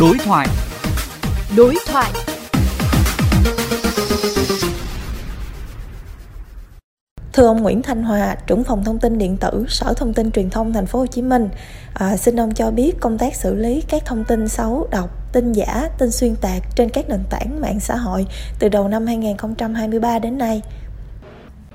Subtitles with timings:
[0.00, 0.48] Đối thoại.
[1.56, 2.10] Đối thoại.
[7.32, 10.50] Thưa ông Nguyễn Thanh Hòa, trưởng phòng thông tin điện tử, Sở Thông tin Truyền
[10.50, 11.48] thông Thành phố Hồ Chí Minh,
[11.94, 15.52] à, xin ông cho biết công tác xử lý các thông tin xấu, độc, tin
[15.52, 18.26] giả, tin xuyên tạc trên các nền tảng mạng xã hội
[18.58, 20.62] từ đầu năm 2023 đến nay.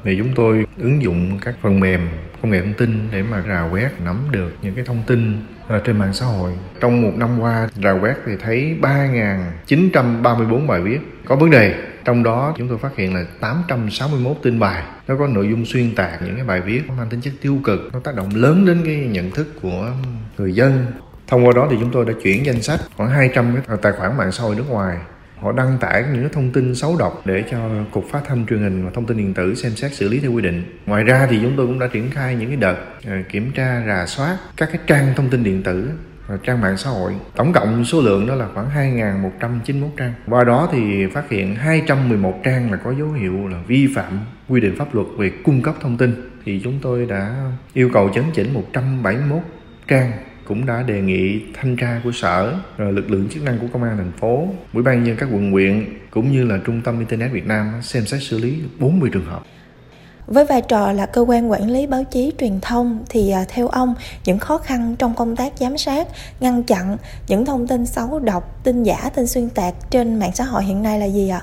[0.04, 2.10] Thì chúng tôi ứng dụng các phần mềm
[2.42, 5.38] công nghệ thông tin để mà rà quét, nắm được những cái thông tin
[5.68, 6.52] ờ, trên mạng xã hội.
[6.80, 11.76] Trong một năm qua, rà quét thì thấy 3.934 bài viết có vấn đề.
[12.06, 15.96] Trong đó, chúng tôi phát hiện là 861 tin bài nó có nội dung xuyên
[15.96, 18.82] tạc những cái bài viết mang tính chất tiêu cực nó tác động lớn đến
[18.86, 19.88] cái nhận thức của
[20.38, 20.86] người dân
[21.28, 24.18] thông qua đó thì chúng tôi đã chuyển danh sách khoảng 200 cái tài khoản
[24.18, 24.98] mạng xã hội nước ngoài
[25.42, 28.86] họ đăng tải những thông tin xấu độc để cho cục phát thanh truyền hình
[28.86, 30.64] và thông tin điện tử xem xét xử lý theo quy định.
[30.86, 32.76] Ngoài ra thì chúng tôi cũng đã triển khai những cái đợt
[33.08, 35.90] ờ, kiểm tra, rà soát các cái trang thông tin điện tử
[36.28, 37.14] và trang mạng xã hội.
[37.36, 40.14] Tổng cộng số lượng đó là khoảng 2.191 trang.
[40.28, 44.20] Qua đó thì phát hiện 211 trang là có dấu hiệu là vi phạm
[44.50, 46.30] quy định pháp luật về cung cấp thông tin.
[46.46, 47.36] Thì chúng tôi đã
[47.74, 49.42] yêu cầu chấn chỉnh 171
[49.88, 50.12] trang
[50.46, 53.84] cũng đã đề nghị thanh tra của sở rồi lực lượng chức năng của công
[53.84, 57.32] an thành phố ủy ban nhân các quận huyện cũng như là trung tâm internet
[57.32, 59.44] việt nam xem xét xử lý 40 trường hợp.
[60.28, 63.68] Với vai trò là cơ quan quản lý báo chí truyền thông thì à, theo
[63.68, 63.94] ông
[64.26, 66.08] những khó khăn trong công tác giám sát
[66.40, 66.98] ngăn chặn
[67.28, 70.84] những thông tin xấu độc tin giả tin xuyên tạc trên mạng xã hội hiện
[70.84, 71.42] nay là gì ạ?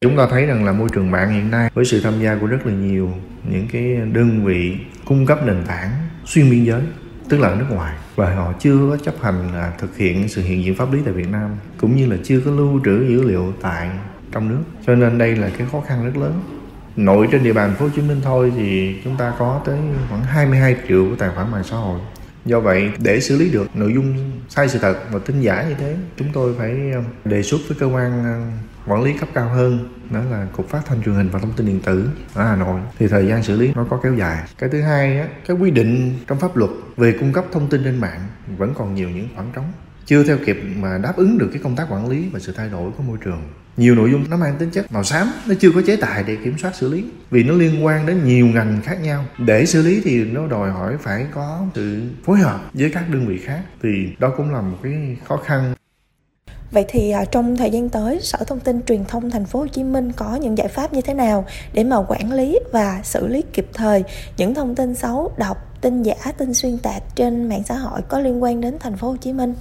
[0.00, 2.46] Chúng ta thấy rằng là môi trường mạng hiện nay với sự tham gia của
[2.46, 3.10] rất là nhiều
[3.50, 5.90] những cái đơn vị cung cấp nền tảng
[6.24, 6.82] xuyên biên giới
[7.28, 7.94] tức là ở nước ngoài.
[8.16, 11.14] Và họ chưa có chấp hành là thực hiện sự hiện diện pháp lý tại
[11.14, 13.90] Việt Nam, cũng như là chưa có lưu trữ dữ liệu tại
[14.32, 14.62] trong nước.
[14.86, 16.42] Cho nên đây là cái khó khăn rất lớn.
[16.96, 19.78] Nội trên địa bàn thành phố Hồ Chí Minh thôi thì chúng ta có tới
[20.08, 22.00] khoảng 22 triệu tài khoản mạng xã hội
[22.44, 25.74] do vậy, để xử lý được nội dung sai sự thật và tin giả như
[25.74, 28.40] thế, chúng tôi phải ờ, đề xuất với cơ quan ờ,
[28.86, 31.66] quản lý cấp cao hơn, đó là cục phát thanh truyền hình và thông tin
[31.66, 32.80] điện tử ở Hà Nội.
[32.98, 34.44] Thì thời gian xử lý nó có kéo dài.
[34.58, 37.84] Cái thứ hai á, cái quy định trong pháp luật về cung cấp thông tin
[37.84, 38.20] trên mạng
[38.58, 39.72] vẫn còn nhiều những khoảng trống
[40.06, 42.68] chưa theo kịp mà đáp ứng được cái công tác quản lý và sự thay
[42.68, 43.42] đổi của môi trường.
[43.76, 46.36] Nhiều nội dung nó mang tính chất màu xám nó chưa có chế tài để
[46.44, 49.24] kiểm soát xử lý vì nó liên quan đến nhiều ngành khác nhau.
[49.38, 53.26] Để xử lý thì nó đòi hỏi phải có sự phối hợp với các đơn
[53.26, 55.74] vị khác thì đó cũng là một cái khó khăn.
[56.70, 59.66] Vậy thì à, trong thời gian tới, Sở Thông tin Truyền thông Thành phố Hồ
[59.66, 63.26] Chí Minh có những giải pháp như thế nào để mà quản lý và xử
[63.26, 64.04] lý kịp thời
[64.36, 68.18] những thông tin xấu, độc, tin giả, tin xuyên tạc trên mạng xã hội có
[68.20, 69.54] liên quan đến Thành phố Hồ Chí Minh?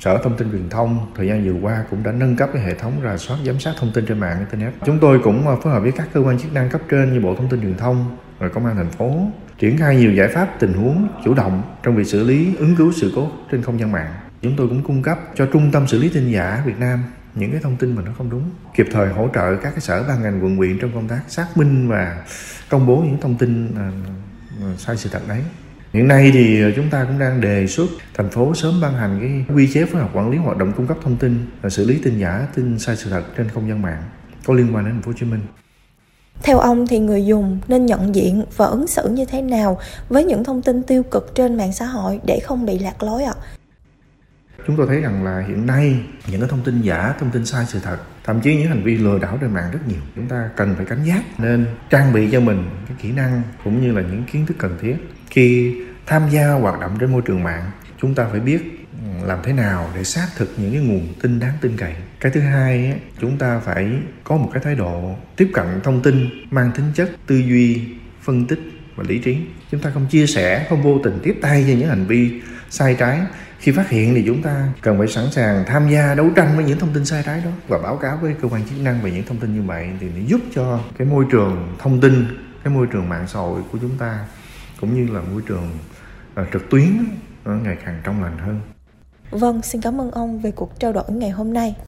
[0.00, 2.74] Sở Thông tin Truyền thông thời gian vừa qua cũng đã nâng cấp cái hệ
[2.74, 4.74] thống rà soát giám sát thông tin trên mạng internet.
[4.86, 7.20] Chúng tôi cũng à, phối hợp với các cơ quan chức năng cấp trên như
[7.20, 9.26] Bộ Thông tin Truyền thông, rồi Công an thành phố
[9.58, 12.92] triển khai nhiều giải pháp tình huống chủ động trong việc xử lý ứng cứu
[12.92, 15.98] sự cố trên không gian mạng chúng tôi cũng cung cấp cho trung tâm xử
[15.98, 19.08] lý tin giả Việt Nam những cái thông tin mà nó không đúng kịp thời
[19.08, 22.24] hỗ trợ các cái sở ban ngành quận huyện trong công tác xác minh và
[22.68, 23.90] công bố những thông tin à,
[24.60, 25.42] à, sai sự thật đấy
[25.92, 29.56] hiện nay thì chúng ta cũng đang đề xuất thành phố sớm ban hành cái
[29.56, 31.98] quy chế phối hợp quản lý hoạt động cung cấp thông tin và xử lý
[32.04, 34.02] tin giả tin sai sự thật trên không gian mạng
[34.46, 35.40] có liên quan đến thành phố Hồ Chí Minh
[36.42, 40.24] theo ông thì người dùng nên nhận diện và ứng xử như thế nào với
[40.24, 43.34] những thông tin tiêu cực trên mạng xã hội để không bị lạc lối ạ?
[43.36, 43.42] À?
[44.66, 45.96] chúng tôi thấy rằng là hiện nay
[46.30, 48.96] những cái thông tin giả thông tin sai sự thật thậm chí những hành vi
[48.96, 52.28] lừa đảo trên mạng rất nhiều chúng ta cần phải cảnh giác nên trang bị
[52.32, 54.96] cho mình cái kỹ năng cũng như là những kiến thức cần thiết
[55.30, 55.76] khi
[56.06, 57.70] tham gia hoạt động trên môi trường mạng,
[58.02, 58.86] chúng ta phải biết
[59.24, 61.94] làm thế nào để xác thực những cái nguồn tin đáng tin cậy.
[62.20, 63.90] Cái thứ hai chúng ta phải
[64.24, 67.82] có một cái thái độ tiếp cận thông tin, mang tính chất tư duy,
[68.22, 68.60] phân tích
[68.96, 69.38] và lý trí.
[69.70, 72.96] Chúng ta không chia sẻ, không vô tình tiếp tay cho những hành vi sai
[72.98, 73.20] trái.
[73.58, 76.64] Khi phát hiện thì chúng ta cần phải sẵn sàng tham gia đấu tranh với
[76.64, 79.10] những thông tin sai trái đó và báo cáo với cơ quan chức năng về
[79.10, 82.26] những thông tin như vậy thì nó giúp cho cái môi trường thông tin,
[82.64, 84.18] cái môi trường mạng xã hội của chúng ta
[84.80, 85.68] cũng như là môi trường
[86.34, 86.88] à, trực tuyến
[87.44, 88.60] nó ngày càng trong lành hơn
[89.30, 91.76] Vâng, xin cảm ơn ông về cuộc trao đổi ngày hôm nay.